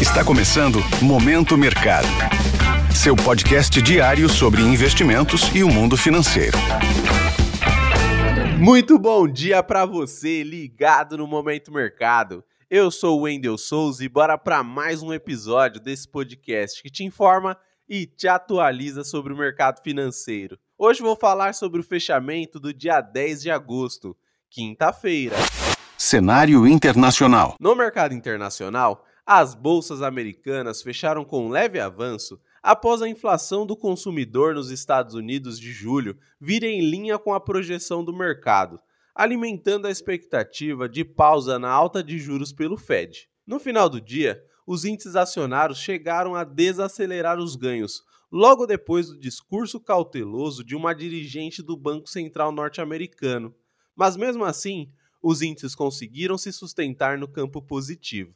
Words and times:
Está 0.00 0.24
começando 0.24 0.78
Momento 1.02 1.58
Mercado. 1.58 2.06
Seu 2.94 3.16
podcast 3.16 3.82
diário 3.82 4.28
sobre 4.28 4.62
investimentos 4.62 5.52
e 5.52 5.64
o 5.64 5.68
mundo 5.68 5.96
financeiro. 5.96 6.56
Muito 8.60 8.96
bom 8.96 9.26
dia 9.26 9.60
para 9.60 9.84
você 9.84 10.44
ligado 10.44 11.18
no 11.18 11.26
Momento 11.26 11.72
Mercado. 11.72 12.44
Eu 12.70 12.92
sou 12.92 13.18
o 13.18 13.22
Wendel 13.22 13.58
Souza 13.58 14.04
e 14.04 14.08
bora 14.08 14.38
para 14.38 14.62
mais 14.62 15.02
um 15.02 15.12
episódio 15.12 15.80
desse 15.80 16.06
podcast 16.06 16.80
que 16.80 16.90
te 16.90 17.02
informa 17.02 17.58
e 17.88 18.06
te 18.06 18.28
atualiza 18.28 19.02
sobre 19.02 19.32
o 19.32 19.36
mercado 19.36 19.82
financeiro. 19.82 20.56
Hoje 20.78 21.02
vou 21.02 21.16
falar 21.16 21.54
sobre 21.54 21.80
o 21.80 21.84
fechamento 21.84 22.60
do 22.60 22.72
dia 22.72 23.00
10 23.00 23.42
de 23.42 23.50
agosto, 23.50 24.16
quinta-feira. 24.48 25.34
Cenário 25.96 26.68
internacional. 26.68 27.56
No 27.58 27.74
mercado 27.74 28.14
internacional, 28.14 29.04
as 29.30 29.54
bolsas 29.54 30.00
americanas 30.00 30.80
fecharam 30.80 31.22
com 31.22 31.50
leve 31.50 31.78
avanço 31.78 32.40
após 32.62 33.02
a 33.02 33.08
inflação 33.10 33.66
do 33.66 33.76
consumidor 33.76 34.54
nos 34.54 34.70
Estados 34.70 35.14
Unidos 35.14 35.60
de 35.60 35.70
julho 35.70 36.16
vir 36.40 36.64
em 36.64 36.80
linha 36.80 37.18
com 37.18 37.34
a 37.34 37.38
projeção 37.38 38.02
do 38.02 38.10
mercado, 38.10 38.80
alimentando 39.14 39.86
a 39.86 39.90
expectativa 39.90 40.88
de 40.88 41.04
pausa 41.04 41.58
na 41.58 41.68
alta 41.68 42.02
de 42.02 42.18
juros 42.18 42.54
pelo 42.54 42.78
Fed. 42.78 43.28
No 43.46 43.60
final 43.60 43.90
do 43.90 44.00
dia, 44.00 44.42
os 44.66 44.86
índices 44.86 45.14
acionários 45.14 45.78
chegaram 45.78 46.34
a 46.34 46.42
desacelerar 46.42 47.38
os 47.38 47.54
ganhos, 47.54 48.02
logo 48.32 48.64
depois 48.64 49.08
do 49.08 49.20
discurso 49.20 49.78
cauteloso 49.78 50.64
de 50.64 50.74
uma 50.74 50.94
dirigente 50.94 51.62
do 51.62 51.76
Banco 51.76 52.08
Central 52.08 52.50
norte-americano. 52.50 53.54
Mas 53.94 54.16
mesmo 54.16 54.46
assim, 54.46 54.90
os 55.22 55.42
índices 55.42 55.74
conseguiram 55.74 56.38
se 56.38 56.50
sustentar 56.50 57.18
no 57.18 57.28
campo 57.28 57.60
positivo. 57.60 58.32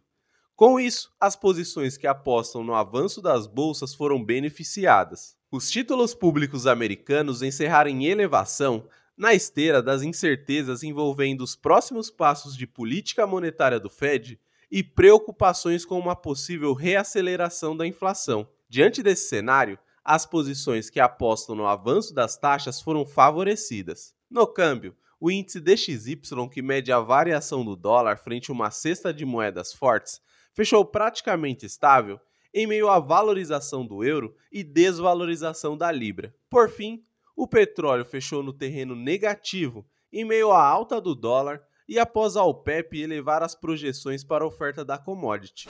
Com 0.63 0.79
isso, 0.79 1.11
as 1.19 1.35
posições 1.35 1.97
que 1.97 2.07
apostam 2.07 2.63
no 2.63 2.73
avanço 2.73 3.21
das 3.21 3.49
bolsas 3.49 3.93
foram 3.93 4.25
beneficiadas. 4.25 5.37
Os 5.51 5.69
títulos 5.69 6.15
públicos 6.15 6.69
americanos 6.69 7.43
encerraram 7.43 7.91
em 7.91 8.05
elevação 8.05 8.87
na 9.17 9.35
esteira 9.35 9.83
das 9.83 10.03
incertezas 10.03 10.85
envolvendo 10.85 11.41
os 11.41 11.57
próximos 11.57 12.13
passos 12.13 12.57
de 12.57 12.65
política 12.65 13.27
monetária 13.27 13.81
do 13.81 13.91
Fed 13.91 14.39
e 14.71 14.85
preocupações 14.85 15.85
com 15.85 15.99
uma 15.99 16.15
possível 16.15 16.75
reaceleração 16.75 17.77
da 17.77 17.85
inflação. 17.85 18.47
Diante 18.69 19.03
desse 19.03 19.29
cenário, 19.29 19.77
as 20.05 20.25
posições 20.25 20.89
que 20.89 21.01
apostam 21.01 21.57
no 21.57 21.67
avanço 21.67 22.15
das 22.15 22.37
taxas 22.37 22.81
foram 22.81 23.05
favorecidas. 23.05 24.15
No 24.31 24.47
câmbio, 24.47 24.95
o 25.19 25.29
índice 25.29 25.59
DXY, 25.59 26.21
que 26.49 26.63
mede 26.63 26.93
a 26.93 27.01
variação 27.01 27.65
do 27.65 27.75
dólar 27.75 28.17
frente 28.17 28.53
a 28.53 28.55
uma 28.55 28.71
cesta 28.71 29.13
de 29.13 29.25
moedas 29.25 29.73
fortes, 29.73 30.21
fechou 30.53 30.85
praticamente 30.85 31.67
estável 31.67 32.21
em 32.55 32.67
meio 32.67 32.89
à 32.89 32.99
valorização 32.99 33.87
do 33.87 34.05
euro 34.05 34.35
e 34.51 34.63
desvalorização 34.63 35.75
da 35.77 35.91
libra. 35.91 36.35
Por 36.51 36.69
fim, 36.69 37.03
o 37.35 37.49
petróleo 37.49 38.05
fechou 38.05 38.43
no 38.43 38.53
terreno 38.53 38.95
negativo 38.95 39.87
em 40.13 40.23
meio 40.25 40.53
à 40.53 40.63
alta 40.63 41.01
do 41.01 41.15
dólar 41.15 41.63
e 41.89 41.99
após 41.99 42.37
a 42.37 42.45
OPEP 42.45 43.01
elevar 43.01 43.43
as 43.43 43.55
projeções 43.55 44.23
para 44.23 44.45
a 44.45 44.47
oferta 44.47 44.85
da 44.85 44.99
commodity. 44.99 45.67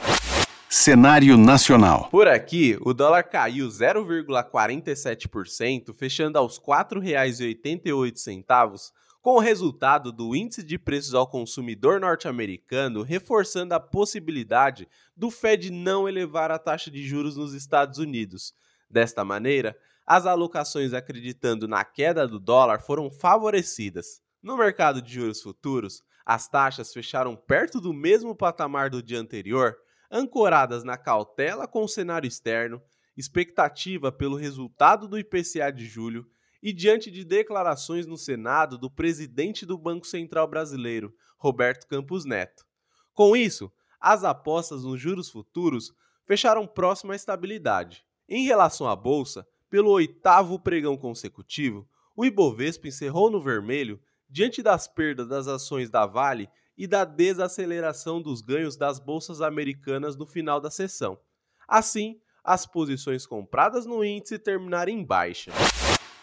Cenário 0.69 1.37
nacional. 1.37 2.09
Por 2.11 2.27
aqui, 2.27 2.77
o 2.81 2.93
dólar 2.95 3.23
caiu 3.25 3.69
0,47%, 3.69 5.95
fechando 5.95 6.39
aos 6.39 6.57
R$ 6.57 6.65
4,88, 6.65 8.91
com 9.23 9.37
o 9.37 9.39
resultado 9.39 10.11
do 10.11 10.35
índice 10.35 10.65
de 10.65 10.77
preços 10.77 11.15
ao 11.15 11.29
consumidor 11.29 12.01
norte-americano 12.01 13.03
reforçando 13.03 13.73
a 13.73 13.79
possibilidade 13.79 14.89
do 15.17 15.31
Fed 15.31 15.71
não 15.71 16.09
elevar 16.09 16.51
a 16.51 16.59
taxa 16.59 16.91
de 16.91 17.07
juros 17.07 17.37
nos 17.37 17.55
Estados 17.55 17.99
Unidos. 17.99 18.53
Desta 18.91 19.25
maneira, 19.25 19.79
as 20.05 20.27
alocações 20.27 20.93
acreditando 20.93 21.69
na 21.69 21.85
queda 21.85 22.27
do 22.27 22.41
dólar 22.41 22.81
foram 22.81 23.09
favorecidas. 23.09 24.21
No 24.43 24.57
mercado 24.57 25.01
de 25.01 25.15
juros 25.15 25.41
futuros, 25.41 26.03
as 26.27 26.49
taxas 26.49 26.93
fecharam 26.93 27.37
perto 27.37 27.81
do 27.81 27.95
mesmo 27.95 28.35
patamar 28.35 28.91
do 28.91 29.01
dia 29.01 29.21
anterior, 29.21 29.77
ancoradas 30.11 30.83
na 30.83 30.97
cautela 30.97 31.69
com 31.69 31.85
o 31.85 31.89
cenário 31.89 32.27
externo, 32.27 32.83
expectativa 33.17 34.11
pelo 34.11 34.35
resultado 34.35 35.07
do 35.07 35.17
IPCA 35.17 35.71
de 35.71 35.87
julho 35.87 36.27
e 36.63 36.73
diante 36.73 37.11
de 37.11 37.25
declarações 37.25 38.07
no 38.07 38.17
Senado 38.17 38.79
do 38.79 38.89
presidente 38.89 39.67
do 39.67 39.77
Banco 39.77 40.07
Central 40.07 40.47
Brasileiro, 40.47 41.13
Roberto 41.37 41.89
Campos 41.89 42.25
Neto. 42.25 42.65
Com 43.13 43.37
isso, 43.37 43.71
as 44.01 44.23
apostas 44.23 44.85
nos 44.85 45.01
juros 45.01 45.29
futuros 45.29 45.93
fecharam 46.25 46.67
próximo 46.67 47.13
à 47.13 47.17
estabilidade. 47.17 48.05
Em 48.29 48.45
relação 48.45 48.89
à 48.89 48.95
bolsa, 48.95 49.47
pelo 49.69 49.91
oitavo 49.91 50.59
pregão 50.59 50.97
consecutivo, 50.97 51.89
o 52.17 52.25
Ibovespa 52.25 52.87
encerrou 52.87 53.31
no 53.31 53.43
vermelho 53.43 54.01
diante 54.31 54.63
das 54.63 54.87
perdas 54.87 55.29
das 55.29 55.49
ações 55.49 55.91
da 55.91 56.07
Vale 56.07 56.49
e 56.79 56.87
da 56.87 57.05
desaceleração 57.05 58.23
dos 58.23 58.41
ganhos 58.41 58.77
das 58.77 58.99
bolsas 58.99 59.43
americanas 59.43 60.17
no 60.17 60.27
final 60.27 60.61
da 60.61 60.71
sessão. 60.71 61.19
Assim, 61.67 62.21
as 62.45 62.67
posições 62.67 63.27
compradas 63.27 63.85
no 63.85 64.05
índice 64.05 64.39
terminaram 64.39 64.93
em 64.93 65.05
baixa 65.05 65.53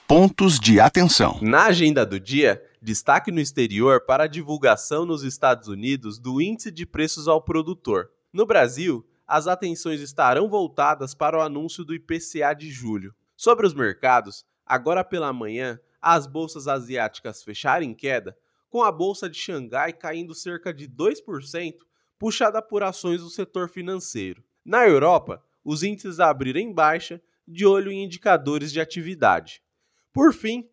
pontos 0.10 0.60
de 0.60 0.80
atenção. 0.80 1.38
Na 1.40 1.66
agenda 1.66 2.04
do 2.04 2.20
dia, 2.20 2.60
destaque 2.82 3.32
no 3.32 3.40
exterior 3.40 4.08
para 4.08 4.24
a 4.24 4.28
divulgação 4.28 5.06
nos 5.06 5.22
Estados 5.22 5.68
Unidos 5.68 6.18
do 6.18 6.42
Índice 6.42 6.72
de 6.72 6.84
Preços 6.84 7.28
ao 7.28 7.40
Produtor. 7.40 8.10
No 8.34 8.44
Brasil, 8.44 9.08
as 9.28 9.46
atenções 9.46 10.02
estarão 10.02 10.50
voltadas 10.50 11.14
para 11.14 11.38
o 11.38 11.42
anúncio 11.42 11.86
do 11.86 11.94
IPCA 11.94 12.56
de 12.58 12.72
julho. 12.72 13.14
Sobre 13.38 13.68
os 13.68 13.74
mercados, 13.76 14.44
agora 14.66 15.04
pela 15.04 15.32
manhã, 15.32 15.80
as 16.02 16.26
bolsas 16.26 16.68
asiáticas 16.68 17.44
fecharam 17.44 17.86
em 17.86 17.94
queda, 17.94 18.36
com 18.68 18.82
a 18.82 18.92
bolsa 18.92 19.30
de 19.30 19.38
Xangai 19.38 19.94
caindo 19.94 20.34
cerca 20.34 20.74
de 20.74 20.90
2%, 20.90 21.76
puxada 22.18 22.64
por 22.64 22.82
ações 22.82 23.22
do 23.22 23.30
setor 23.30 23.70
financeiro. 23.70 24.44
Na 24.66 24.88
Europa, 24.88 25.44
os 25.64 25.84
índices 25.84 26.20
abriram 26.20 26.60
em 26.60 26.74
baixa, 26.74 27.22
de 27.48 27.64
olho 27.64 27.92
em 27.92 28.04
indicadores 28.04 28.72
de 28.72 28.82
atividade. 28.82 29.62
Por 30.20 30.34
fim, 30.34 30.66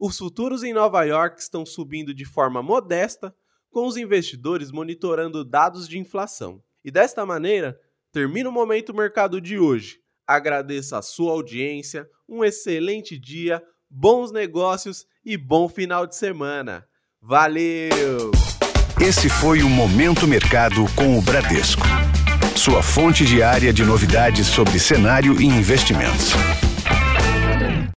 os 0.00 0.16
futuros 0.16 0.62
em 0.62 0.72
Nova 0.72 1.04
York 1.04 1.38
estão 1.38 1.66
subindo 1.66 2.14
de 2.14 2.24
forma 2.24 2.62
modesta, 2.62 3.34
com 3.70 3.86
os 3.86 3.98
investidores 3.98 4.70
monitorando 4.70 5.44
dados 5.44 5.86
de 5.86 5.98
inflação. 5.98 6.62
E 6.82 6.90
desta 6.90 7.26
maneira, 7.26 7.78
termina 8.10 8.48
o 8.48 8.52
Momento 8.52 8.94
Mercado 8.94 9.42
de 9.42 9.58
hoje. 9.58 9.98
Agradeço 10.26 10.96
a 10.96 11.02
sua 11.02 11.32
audiência, 11.32 12.08
um 12.26 12.42
excelente 12.42 13.18
dia, 13.18 13.62
bons 13.90 14.32
negócios 14.32 15.04
e 15.22 15.36
bom 15.36 15.68
final 15.68 16.06
de 16.06 16.16
semana. 16.16 16.86
Valeu! 17.20 18.30
Esse 18.98 19.28
foi 19.28 19.62
o 19.62 19.68
Momento 19.68 20.26
Mercado 20.26 20.86
com 20.96 21.18
o 21.18 21.20
Bradesco. 21.20 21.84
Sua 22.56 22.82
fonte 22.82 23.26
diária 23.26 23.70
de 23.70 23.84
novidades 23.84 24.46
sobre 24.46 24.78
cenário 24.78 25.38
e 25.38 25.44
investimentos. 25.44 26.32